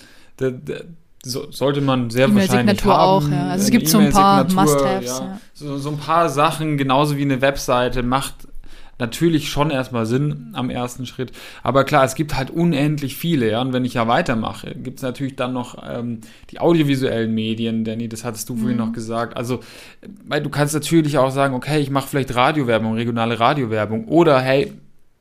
so, 1.24 1.52
sollte 1.52 1.82
man 1.82 2.10
sehr 2.10 2.34
wahrscheinlich 2.34 2.84
haben. 2.84 2.92
auch, 2.92 3.30
ja. 3.30 3.50
Also 3.50 3.66
es 3.66 3.72
gibt 3.72 3.88
so 3.88 3.98
ein 3.98 4.12
paar 4.12 4.44
Must-Haves. 4.44 5.20
Ja. 5.20 5.26
Ja. 5.26 5.42
So, 5.54 5.78
so 5.78 5.90
ein 5.90 5.98
paar 5.98 6.30
Sachen, 6.30 6.78
genauso 6.78 7.18
wie 7.18 7.22
eine 7.24 7.42
Webseite, 7.42 8.02
macht 8.02 8.48
natürlich 9.02 9.50
schon 9.50 9.72
erstmal 9.72 10.06
Sinn 10.06 10.52
am 10.54 10.70
ersten 10.70 11.06
Schritt. 11.06 11.34
Aber 11.64 11.84
klar, 11.84 12.06
es 12.06 12.16
gibt 12.16 12.38
halt 12.38 12.50
unendlich 12.50 13.18
viele, 13.18 13.52
ja. 13.52 13.62
Und 13.62 13.74
wenn 13.74 13.84
ich 13.84 13.96
ja 13.96 14.08
weitermache, 14.08 14.76
gibt 14.76 15.00
es 15.00 15.04
natürlich 15.04 15.36
dann 15.36 15.52
noch 15.52 15.78
ähm, 15.86 16.22
die 16.52 16.62
audiovisuellen 16.62 17.34
Medien, 17.34 17.84
Danny, 17.84 18.08
das 18.08 18.24
hattest 18.24 18.48
du 18.48 18.54
mhm. 18.54 18.60
vorhin 18.60 18.78
noch 18.78 18.94
gesagt. 18.94 19.36
Also, 19.36 19.60
weil 20.26 20.42
du 20.42 20.50
kannst 20.50 20.74
natürlich 20.74 21.18
auch 21.18 21.32
sagen, 21.32 21.54
okay, 21.54 21.80
ich 21.82 21.90
mache 21.90 22.08
vielleicht 22.08 22.34
Radiowerbung, 22.34 22.94
regionale 22.94 23.40
Radiowerbung. 23.40 24.08
Oder 24.08 24.40
hey, 24.40 24.72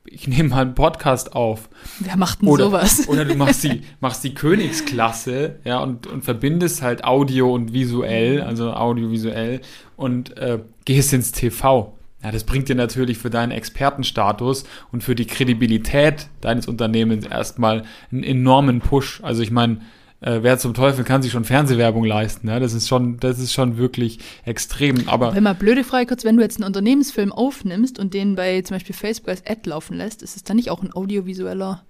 ich 0.05 0.29
nehme 0.29 0.51
mal 0.51 0.63
einen 0.63 0.75
Podcast 0.75 1.35
auf. 1.35 1.69
Wer 2.01 2.17
macht 2.17 2.43
denn 2.43 2.49
oder, 2.49 2.65
sowas? 2.67 3.05
Oder 3.09 3.25
du 3.25 3.35
machst 3.35 3.65
die, 3.65 3.83
machst 4.01 4.23
die 4.25 4.35
Königsklasse, 4.35 5.57
ja, 5.65 5.79
und, 5.79 6.07
und 6.07 6.23
verbindest 6.23 6.83
halt 6.83 7.05
Audio 7.05 7.53
und 7.55 7.73
visuell, 7.73 8.43
also 8.43 8.73
audiovisuell, 8.73 9.61
und 9.97 10.37
äh, 10.37 10.59
gehst 10.85 11.13
ins 11.13 11.33
TV. 11.33 11.97
Ja, 12.23 12.31
das 12.31 12.45
bringt 12.45 12.69
dir 12.69 12.75
natürlich 12.75 13.19
für 13.19 13.31
deinen 13.31 13.51
Expertenstatus 13.51 14.65
und 14.93 15.03
für 15.03 15.15
die 15.15 15.27
Kredibilität 15.27 16.29
deines 16.43 16.67
Unternehmens 16.67 17.27
erstmal 17.27 17.85
einen 18.13 18.23
enormen 18.23 18.81
Push. 18.81 19.21
Also 19.23 19.43
ich 19.43 19.51
meine, 19.51 19.81
äh, 20.21 20.41
wer 20.43 20.59
zum 20.59 20.75
Teufel 20.75 21.05
kann 21.05 21.23
sich 21.23 21.33
schon 21.33 21.45
Fernsehwerbung 21.45 22.05
leisten? 22.05 22.49
Ja? 22.49 22.61
Das 22.61 22.75
ist 22.75 22.89
schon, 22.89 23.19
das 23.21 23.39
ist 23.39 23.55
schon 23.55 23.79
wirklich 23.79 24.19
extrem. 24.45 25.09
Aber 25.09 25.35
wenn 25.35 25.45
mal 25.45 25.55
blöde 25.55 25.83
Frage 25.83 26.07
kurz, 26.07 26.25
wenn 26.25 26.37
du 26.37 26.43
jetzt 26.43 26.59
einen 26.59 26.67
Unternehmensfilm 26.67 27.33
aufnimmst 27.33 27.99
und 27.99 28.13
den 28.13 28.35
bei 28.35 28.61
zum 28.63 28.77
Beispiel 28.77 28.95
Facebook 28.95 29.29
als 29.29 29.47
Ad 29.47 29.63
laufen 29.65 29.97
lässt, 29.97 30.23
ist 30.23 30.37
es 30.37 30.45
dann 30.45 30.57
nicht 30.57 30.71
auch 30.71 30.83
ein 30.83 30.93
audiovisueller 30.93 31.83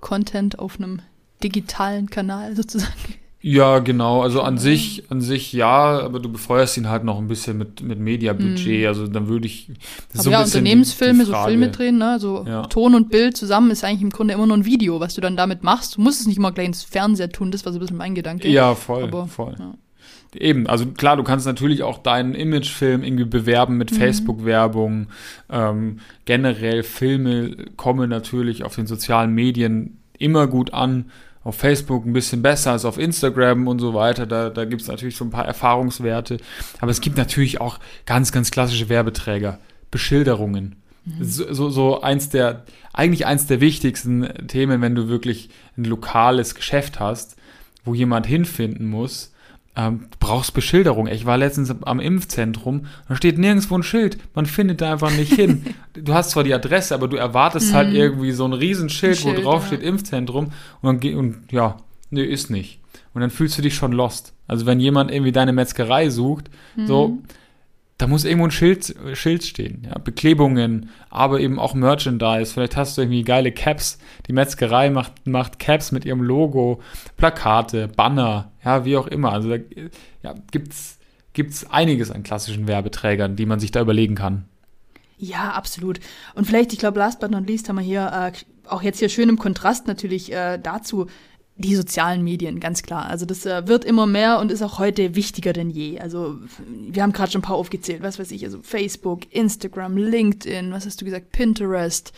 Content 0.00 0.58
auf 0.58 0.78
einem 0.78 1.00
digitalen 1.42 2.08
Kanal 2.08 2.56
sozusagen? 2.56 3.16
Ja, 3.46 3.80
genau. 3.80 4.22
Also 4.22 4.40
an 4.40 4.56
sich, 4.56 5.02
an 5.10 5.20
sich 5.20 5.52
ja, 5.52 6.00
aber 6.00 6.18
du 6.18 6.32
befeuerst 6.32 6.78
ihn 6.78 6.88
halt 6.88 7.04
noch 7.04 7.18
ein 7.18 7.28
bisschen 7.28 7.58
mit, 7.58 7.82
mit 7.82 7.98
Mediabudget. 7.98 8.80
Mhm. 8.80 8.86
Also 8.86 9.06
dann 9.06 9.28
würde 9.28 9.46
ich. 9.46 9.68
Aber 10.14 10.22
so 10.22 10.30
ja, 10.30 10.42
Unternehmensfilme, 10.42 11.26
so 11.26 11.34
Filme 11.34 11.68
drehen, 11.68 11.98
ne? 11.98 12.18
So 12.18 12.46
ja. 12.48 12.62
Ton 12.62 12.94
und 12.94 13.10
Bild 13.10 13.36
zusammen 13.36 13.70
ist 13.70 13.84
eigentlich 13.84 14.00
im 14.00 14.08
Grunde 14.08 14.32
immer 14.32 14.46
nur 14.46 14.56
ein 14.56 14.64
Video, 14.64 14.98
was 14.98 15.12
du 15.12 15.20
dann 15.20 15.36
damit 15.36 15.62
machst. 15.62 15.98
Du 15.98 16.00
musst 16.00 16.22
es 16.22 16.26
nicht 16.26 16.38
mal 16.38 16.52
gleich 16.52 16.68
ins 16.68 16.84
Fernseher 16.84 17.28
tun, 17.28 17.50
das 17.50 17.66
war 17.66 17.72
so 17.74 17.78
ein 17.78 17.80
bisschen 17.80 17.98
mein 17.98 18.14
Gedanke. 18.14 18.48
Ja, 18.48 18.74
voll. 18.74 19.02
Aber, 19.02 19.26
voll. 19.26 19.54
Ja. 19.58 19.74
Eben, 20.34 20.66
also 20.66 20.86
klar, 20.86 21.18
du 21.18 21.22
kannst 21.22 21.44
natürlich 21.44 21.82
auch 21.82 21.98
deinen 21.98 22.34
Imagefilm 22.34 23.02
irgendwie 23.02 23.26
bewerben 23.26 23.76
mit 23.76 23.92
mhm. 23.92 23.96
Facebook-Werbung. 23.96 25.08
Ähm, 25.50 25.98
generell 26.24 26.82
Filme 26.82 27.56
kommen 27.76 28.08
natürlich 28.08 28.64
auf 28.64 28.74
den 28.74 28.86
sozialen 28.86 29.34
Medien 29.34 29.98
immer 30.18 30.46
gut 30.46 30.72
an 30.72 31.10
auf 31.44 31.56
Facebook 31.56 32.06
ein 32.06 32.14
bisschen 32.14 32.42
besser 32.42 32.72
als 32.72 32.84
auf 32.84 32.98
Instagram 32.98 33.68
und 33.68 33.78
so 33.78 33.94
weiter. 33.94 34.26
Da, 34.26 34.50
da 34.50 34.64
gibt 34.64 34.82
es 34.82 34.88
natürlich 34.88 35.16
so 35.16 35.24
ein 35.24 35.30
paar 35.30 35.44
Erfahrungswerte. 35.44 36.38
Aber 36.80 36.90
es 36.90 37.00
gibt 37.00 37.18
natürlich 37.18 37.60
auch 37.60 37.78
ganz, 38.06 38.32
ganz 38.32 38.50
klassische 38.50 38.88
Werbeträger. 38.88 39.58
Beschilderungen. 39.90 40.76
Mhm. 41.04 41.24
So, 41.24 41.52
so, 41.52 41.70
so 41.70 42.00
eins 42.00 42.30
der, 42.30 42.64
eigentlich 42.92 43.26
eins 43.26 43.46
der 43.46 43.60
wichtigsten 43.60 44.26
Themen, 44.48 44.80
wenn 44.80 44.94
du 44.94 45.08
wirklich 45.08 45.50
ein 45.76 45.84
lokales 45.84 46.54
Geschäft 46.54 46.98
hast, 46.98 47.36
wo 47.84 47.94
jemand 47.94 48.26
hinfinden 48.26 48.86
muss 48.88 49.33
ähm, 49.76 50.06
du 50.10 50.16
brauchst 50.20 50.54
Beschilderung. 50.54 51.06
Ich 51.08 51.26
war 51.26 51.36
letztens 51.36 51.74
am 51.82 51.98
Impfzentrum, 51.98 52.86
da 53.08 53.16
steht 53.16 53.38
nirgendwo 53.38 53.76
ein 53.76 53.82
Schild. 53.82 54.18
Man 54.34 54.46
findet 54.46 54.80
da 54.80 54.92
einfach 54.92 55.10
nicht 55.10 55.32
hin. 55.32 55.64
Du 55.94 56.12
hast 56.12 56.30
zwar 56.30 56.42
die 56.42 56.52
Adresse, 56.52 56.92
aber 56.92 57.06
du 57.06 57.16
erwartest 57.16 57.72
halt 57.72 57.86
mhm. 57.86 57.92
halt 57.92 58.02
irgendwie 58.02 58.32
so 58.32 58.44
ein 58.44 58.52
Riesenschild, 58.52 59.16
Schild, 59.16 59.36
wo 59.36 59.42
drauf 59.42 59.62
ja. 59.62 59.66
steht 59.68 59.82
Impfzentrum 59.84 60.50
und, 60.82 61.04
dann, 61.04 61.14
und 61.14 61.52
ja, 61.52 61.76
nee, 62.10 62.24
ist 62.24 62.50
nicht. 62.50 62.80
Und 63.14 63.20
dann 63.20 63.30
fühlst 63.30 63.56
du 63.58 63.62
dich 63.62 63.76
schon 63.76 63.92
lost. 63.92 64.34
Also 64.48 64.66
wenn 64.66 64.80
jemand 64.80 65.12
irgendwie 65.12 65.30
deine 65.30 65.52
Metzgerei 65.52 66.10
sucht, 66.10 66.50
mhm. 66.74 66.86
so, 66.88 67.18
da 67.98 68.08
muss 68.08 68.24
irgendwo 68.24 68.46
ein 68.46 68.50
Schild, 68.50 68.94
Schild 69.14 69.44
stehen. 69.44 69.86
Ja, 69.86 69.98
Beklebungen, 69.98 70.90
aber 71.10 71.40
eben 71.40 71.58
auch 71.58 71.74
Merchandise. 71.74 72.52
Vielleicht 72.52 72.76
hast 72.76 72.96
du 72.96 73.02
irgendwie 73.02 73.22
geile 73.22 73.52
Caps. 73.52 73.98
Die 74.26 74.32
Metzgerei 74.32 74.90
macht, 74.90 75.26
macht 75.26 75.58
Caps 75.58 75.92
mit 75.92 76.04
ihrem 76.04 76.22
Logo, 76.22 76.82
Plakate, 77.16 77.88
Banner, 77.88 78.50
ja, 78.64 78.84
wie 78.84 78.96
auch 78.96 79.06
immer. 79.06 79.32
Also 79.32 79.48
da 79.48 79.62
ja, 80.22 80.34
gibt's 80.50 80.98
gibt's 81.34 81.68
einiges 81.70 82.10
an 82.10 82.22
klassischen 82.22 82.66
Werbeträgern, 82.66 83.36
die 83.36 83.46
man 83.46 83.60
sich 83.60 83.70
da 83.70 83.80
überlegen 83.80 84.14
kann. 84.14 84.44
Ja, 85.18 85.52
absolut. 85.52 86.00
Und 86.34 86.46
vielleicht, 86.46 86.72
ich 86.72 86.78
glaube, 86.78 86.98
last 86.98 87.20
but 87.20 87.30
not 87.30 87.46
least 87.46 87.68
haben 87.68 87.76
wir 87.76 87.82
hier 87.82 88.10
äh, 88.12 88.32
auch 88.68 88.82
jetzt 88.82 88.98
hier 88.98 89.08
schön 89.08 89.28
im 89.28 89.38
Kontrast 89.38 89.86
natürlich 89.86 90.32
äh, 90.32 90.58
dazu 90.58 91.06
die 91.56 91.76
sozialen 91.76 92.24
Medien, 92.24 92.58
ganz 92.58 92.82
klar. 92.82 93.06
Also 93.06 93.26
das 93.26 93.46
äh, 93.46 93.68
wird 93.68 93.84
immer 93.84 94.06
mehr 94.06 94.40
und 94.40 94.50
ist 94.50 94.62
auch 94.62 94.78
heute 94.78 95.14
wichtiger 95.14 95.52
denn 95.52 95.70
je. 95.70 96.00
Also 96.00 96.36
wir 96.68 97.02
haben 97.02 97.12
gerade 97.12 97.30
schon 97.30 97.40
ein 97.40 97.44
paar 97.44 97.56
aufgezählt, 97.56 98.02
was 98.02 98.18
weiß 98.18 98.32
ich, 98.32 98.44
also 98.44 98.58
Facebook, 98.62 99.32
Instagram, 99.32 99.96
LinkedIn, 99.96 100.72
was 100.72 100.84
hast 100.84 101.00
du 101.00 101.04
gesagt, 101.04 101.30
Pinterest, 101.30 102.12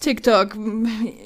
TikTok. 0.00 0.56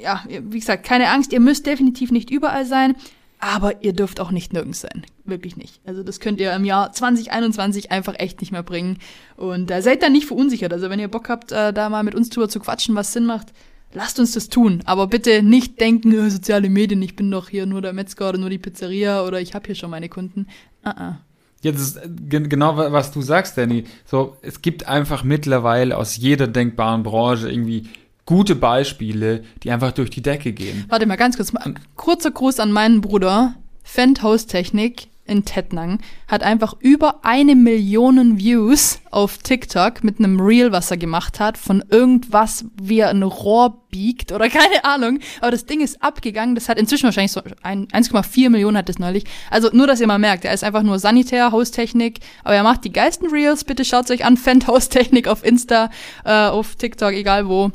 Ja, 0.03 0.23
wie 0.29 0.59
gesagt, 0.59 0.85
keine 0.85 1.09
Angst, 1.09 1.33
ihr 1.33 1.41
müsst 1.41 1.65
definitiv 1.65 2.11
nicht 2.11 2.31
überall 2.31 2.67
sein, 2.67 2.97
aber 3.41 3.83
ihr 3.83 3.95
dürft 3.95 4.21
auch 4.21 4.31
nicht 4.31 4.53
nirgends 4.53 4.83
sein. 4.83 5.07
Wirklich 5.25 5.57
nicht. 5.57 5.81
Also 5.87 6.03
das 6.03 6.21
könnt 6.21 6.41
ihr 6.41 6.53
im 6.53 6.67
Jahr 6.67 6.93
2021 6.93 7.91
einfach 7.91 8.15
echt 8.19 8.41
nicht 8.41 8.53
mehr 8.53 8.63
bringen. 8.63 8.99
Und 9.37 9.71
äh, 9.71 9.81
seid 9.81 10.03
dann 10.03 10.13
nicht 10.13 10.27
verunsichert. 10.27 10.73
Also 10.73 10.91
wenn 10.91 11.01
ihr 11.01 11.09
Bock 11.09 11.31
habt, 11.31 11.51
äh, 11.51 11.73
da 11.73 11.89
mal 11.89 12.03
mit 12.03 12.15
uns 12.15 12.29
drüber 12.29 12.49
zu 12.49 12.61
quatschen, 12.61 12.95
was 12.95 13.15
Sinn 13.15 13.25
macht, 13.25 13.53
lasst 13.95 14.19
uns 14.19 14.33
das 14.33 14.49
tun. 14.49 14.81
Aber 14.85 15.07
bitte 15.07 15.43
nicht 15.43 15.81
denken, 15.81 16.15
oh, 16.19 16.29
soziale 16.29 16.69
Medien, 16.69 17.01
ich 17.03 17.17
bin 17.17 17.31
doch 17.31 17.49
hier 17.49 17.67
nur 17.67 17.81
der 17.81 17.93
Metzger 17.93 18.29
oder 18.29 18.39
nur 18.39 18.51
die 18.51 18.59
Pizzeria 18.59 19.25
oder 19.25 19.41
ich 19.41 19.55
habe 19.55 19.67
hier 19.67 19.75
schon 19.75 19.91
meine 19.91 20.09
Kunden. 20.09 20.47
Uh 20.85 20.91
-uh. 20.91 21.15
Ja, 21.63 21.73
das 21.73 21.81
ist 21.81 22.01
genau, 22.29 22.77
was 22.77 23.11
du 23.11 23.23
sagst, 23.23 23.57
Danny. 23.57 23.85
So, 24.05 24.37
es 24.43 24.61
gibt 24.61 24.87
einfach 24.87 25.25
mittlerweile 25.25 25.97
aus 25.97 26.19
jeder 26.19 26.47
denkbaren 26.47 27.03
Branche 27.03 27.51
irgendwie 27.51 27.89
gute 28.27 28.55
Beispiele, 28.55 29.45
die 29.63 29.71
einfach 29.71 29.93
durch 29.93 30.11
die 30.11 30.21
Decke 30.21 30.53
gehen. 30.53 30.85
Warte 30.89 31.07
mal 31.07 31.17
ganz 31.17 31.39
kurz. 31.39 31.53
Kurzer 31.97 32.31
Gruß 32.33 32.61
an 32.61 32.71
meinen 32.71 33.01
Bruder. 33.01 33.55
Fendt 33.83 34.23
Haustechnik 34.23 35.09
in 35.27 35.45
Tettnang 35.45 35.99
hat 36.29 36.43
einfach 36.43 36.75
über 36.81 37.21
eine 37.23 37.55
Million 37.55 38.39
Views 38.39 39.01
auf 39.11 39.39
TikTok 39.39 40.05
mit 40.05 40.19
einem 40.19 40.41
Reel, 40.41 40.73
was 40.73 40.91
er 40.91 40.97
gemacht 40.97 41.41
hat, 41.41 41.57
von 41.57 41.83
irgendwas, 41.89 42.67
wie 42.81 42.99
er 42.99 43.09
ein 43.09 43.23
Rohr 43.23 43.85
biegt 43.91 44.33
oder 44.33 44.49
keine 44.51 44.85
Ahnung. 44.85 45.21
Aber 45.41 45.51
das 45.51 45.67
Ding 45.67 45.81
ist 45.81 46.03
abgegangen. 46.03 46.55
Das 46.55 46.69
hat 46.69 46.79
inzwischen 46.79 47.05
wahrscheinlich 47.05 47.33
so 47.33 47.41
1,4 47.41 48.51
Millionen 48.51 48.77
hat 48.77 48.89
das 48.89 48.99
neulich. 48.99 49.25
Also 49.51 49.71
nur, 49.73 49.87
dass 49.87 50.01
ihr 50.01 50.07
mal 50.07 50.19
merkt, 50.19 50.45
er 50.45 50.53
ist 50.53 50.65
einfach 50.65 50.83
nur 50.83 50.99
Sanitär, 50.99 51.53
Haustechnik. 51.53 52.21
Aber 52.43 52.55
er 52.55 52.63
macht 52.63 52.85
die 52.85 52.93
geilsten 52.93 53.31
Reels. 53.31 53.65
Bitte 53.65 53.85
schaut 53.85 54.11
euch 54.11 54.25
an. 54.25 54.37
Fendt 54.45 54.67
Haustechnik 54.67 55.29
auf 55.29 55.45
Insta, 55.45 55.91
äh, 56.25 56.33
auf 56.49 56.77
TikTok, 56.77 57.13
egal 57.13 57.49
wo. 57.49 57.71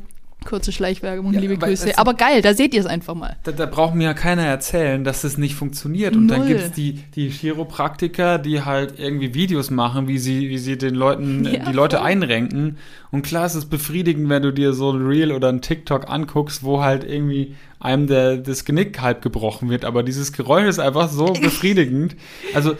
Kurze 0.45 0.71
Schleichwerbung, 0.71 1.33
ja, 1.33 1.39
liebe 1.41 1.57
Grüße. 1.57 1.97
Aber 1.97 2.13
geil, 2.13 2.41
da 2.41 2.53
seht 2.53 2.73
ihr 2.73 2.79
es 2.79 2.85
einfach 2.85 3.13
mal. 3.13 3.35
Da, 3.43 3.51
da, 3.51 3.65
braucht 3.65 3.93
mir 3.93 4.05
ja 4.05 4.13
keiner 4.13 4.45
erzählen, 4.45 5.03
dass 5.03 5.25
es 5.25 5.37
nicht 5.37 5.55
funktioniert. 5.55 6.15
Und 6.15 6.27
Null. 6.27 6.37
dann 6.37 6.47
gibt 6.47 6.61
es 6.61 6.71
die, 6.71 6.93
die 7.15 7.29
Chiropraktiker, 7.29 8.37
die 8.37 8.63
halt 8.63 8.97
irgendwie 8.97 9.33
Videos 9.33 9.69
machen, 9.69 10.07
wie 10.07 10.17
sie, 10.17 10.49
wie 10.49 10.57
sie 10.57 10.77
den 10.77 10.95
Leuten, 10.95 11.43
ja, 11.43 11.65
die 11.65 11.73
Leute 11.73 11.97
voll. 11.97 12.05
einrenken. 12.05 12.77
Und 13.11 13.23
klar 13.23 13.45
ist 13.45 13.55
es 13.55 13.65
befriedigend, 13.65 14.29
wenn 14.29 14.41
du 14.41 14.53
dir 14.53 14.73
so 14.73 14.91
ein 14.91 15.05
Reel 15.05 15.33
oder 15.33 15.49
ein 15.49 15.61
TikTok 15.61 16.09
anguckst, 16.09 16.63
wo 16.63 16.81
halt 16.81 17.03
irgendwie 17.03 17.55
einem 17.79 18.07
der, 18.07 18.37
das 18.37 18.63
Genick 18.63 19.01
halb 19.01 19.21
gebrochen 19.21 19.69
wird. 19.69 19.83
Aber 19.83 20.03
dieses 20.03 20.31
Geräusch 20.31 20.67
ist 20.67 20.79
einfach 20.79 21.09
so 21.09 21.25
befriedigend. 21.41 22.15
Also 22.53 22.75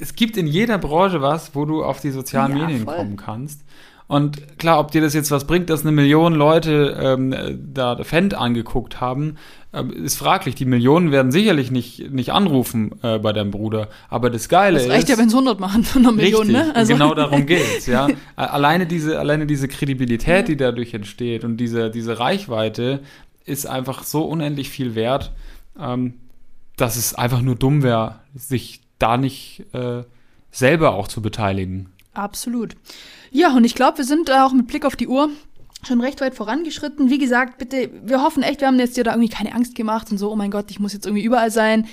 es 0.00 0.14
gibt 0.14 0.36
in 0.36 0.46
jeder 0.46 0.78
Branche 0.78 1.22
was, 1.22 1.54
wo 1.54 1.64
du 1.64 1.82
auf 1.82 2.00
die 2.00 2.10
sozialen 2.10 2.56
ja, 2.56 2.66
Medien 2.66 2.84
voll. 2.84 2.96
kommen 2.96 3.16
kannst. 3.16 3.62
Und 4.08 4.58
klar, 4.58 4.80
ob 4.80 4.90
dir 4.90 5.02
das 5.02 5.12
jetzt 5.12 5.30
was 5.30 5.46
bringt, 5.46 5.68
dass 5.68 5.82
eine 5.82 5.92
Million 5.92 6.34
Leute 6.34 6.98
ähm, 6.98 7.34
da 7.74 8.02
Fendt 8.02 8.32
angeguckt 8.32 9.02
haben, 9.02 9.36
äh, 9.72 9.84
ist 9.84 10.16
fraglich. 10.16 10.54
Die 10.54 10.64
Millionen 10.64 11.12
werden 11.12 11.30
sicherlich 11.30 11.70
nicht, 11.70 12.10
nicht 12.10 12.32
anrufen 12.32 12.92
äh, 13.02 13.18
bei 13.18 13.34
deinem 13.34 13.50
Bruder. 13.50 13.88
Aber 14.08 14.30
das 14.30 14.48
Geile 14.48 14.78
ist. 14.78 14.86
Das 14.86 14.94
reicht 14.94 15.04
ist, 15.04 15.10
ja, 15.10 15.18
wenn 15.18 15.28
es 15.28 15.34
100 15.34 15.60
machen 15.60 15.84
von 15.84 16.02
einer 16.02 16.12
Million, 16.12 16.46
richtig, 16.46 16.56
ne? 16.56 16.74
Also. 16.74 16.94
Genau 16.94 17.12
darum 17.14 17.44
geht's, 17.44 17.86
ja. 17.86 18.08
alleine 18.36 18.86
diese, 18.86 19.18
alleine 19.18 19.46
diese 19.46 19.68
Kredibilität, 19.68 20.48
die 20.48 20.56
dadurch 20.56 20.94
entsteht 20.94 21.44
und 21.44 21.58
diese, 21.58 21.90
diese 21.90 22.18
Reichweite 22.18 23.00
ist 23.44 23.66
einfach 23.66 24.04
so 24.04 24.22
unendlich 24.22 24.70
viel 24.70 24.94
wert, 24.94 25.32
ähm, 25.78 26.14
dass 26.78 26.96
es 26.96 27.14
einfach 27.14 27.42
nur 27.42 27.56
dumm 27.56 27.82
wäre, 27.82 28.20
sich 28.34 28.80
da 28.98 29.18
nicht 29.18 29.66
äh, 29.74 30.04
selber 30.50 30.94
auch 30.94 31.08
zu 31.08 31.20
beteiligen. 31.20 31.90
Absolut. 32.14 32.74
Ja, 33.30 33.54
und 33.54 33.64
ich 33.64 33.74
glaube, 33.74 33.98
wir 33.98 34.04
sind 34.04 34.30
auch 34.30 34.52
mit 34.52 34.66
Blick 34.66 34.84
auf 34.84 34.96
die 34.96 35.08
Uhr 35.08 35.30
schon 35.86 36.00
recht 36.00 36.20
weit 36.20 36.34
vorangeschritten. 36.34 37.10
Wie 37.10 37.18
gesagt, 37.18 37.58
bitte, 37.58 37.90
wir 38.04 38.22
hoffen 38.22 38.42
echt, 38.42 38.60
wir 38.60 38.68
haben 38.68 38.78
jetzt 38.78 38.96
dir 38.96 39.04
da 39.04 39.12
irgendwie 39.12 39.28
keine 39.28 39.54
Angst 39.54 39.74
gemacht 39.74 40.10
und 40.10 40.18
so, 40.18 40.30
oh 40.30 40.36
mein 40.36 40.50
Gott, 40.50 40.70
ich 40.70 40.80
muss 40.80 40.92
jetzt 40.92 41.06
irgendwie 41.06 41.24
überall 41.24 41.50
sein. 41.50 41.86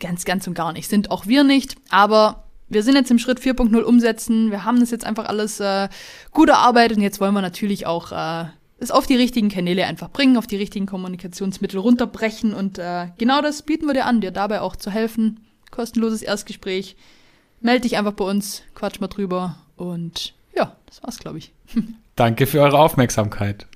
Ganz, 0.00 0.24
ganz 0.24 0.46
und 0.46 0.54
gar 0.54 0.72
nicht. 0.72 0.88
Sind 0.88 1.10
auch 1.10 1.26
wir 1.26 1.42
nicht. 1.42 1.76
Aber 1.88 2.44
wir 2.68 2.82
sind 2.82 2.94
jetzt 2.94 3.10
im 3.10 3.18
Schritt 3.18 3.40
4.0 3.40 3.80
umsetzen. 3.80 4.50
Wir 4.50 4.64
haben 4.64 4.80
das 4.80 4.90
jetzt 4.90 5.06
einfach 5.06 5.26
alles 5.26 5.60
äh, 5.60 5.88
gut 6.32 6.48
erarbeitet 6.48 6.98
und 6.98 7.02
jetzt 7.02 7.20
wollen 7.20 7.34
wir 7.34 7.42
natürlich 7.42 7.86
auch 7.86 8.12
äh, 8.12 8.46
es 8.78 8.90
auf 8.90 9.06
die 9.06 9.16
richtigen 9.16 9.48
Kanäle 9.48 9.86
einfach 9.86 10.10
bringen, 10.10 10.36
auf 10.36 10.46
die 10.46 10.56
richtigen 10.56 10.86
Kommunikationsmittel 10.86 11.80
runterbrechen 11.80 12.52
und 12.52 12.78
äh, 12.78 13.08
genau 13.16 13.40
das 13.40 13.62
bieten 13.62 13.86
wir 13.86 13.94
dir 13.94 14.04
an, 14.04 14.20
dir 14.20 14.32
dabei 14.32 14.60
auch 14.60 14.76
zu 14.76 14.90
helfen. 14.90 15.40
Kostenloses 15.70 16.22
Erstgespräch. 16.22 16.96
Meld 17.60 17.84
dich 17.84 17.96
einfach 17.96 18.12
bei 18.12 18.24
uns, 18.24 18.62
quatsch 18.74 19.00
mal 19.00 19.08
drüber 19.08 19.56
und 19.76 20.34
ja, 20.56 20.76
das 20.86 21.02
war's, 21.02 21.18
glaube 21.18 21.38
ich. 21.38 21.52
Danke 22.16 22.46
für 22.46 22.60
eure 22.60 22.78
Aufmerksamkeit. 22.78 23.66